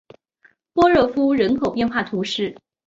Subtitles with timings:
[0.73, 2.57] 波热夫人口变化图示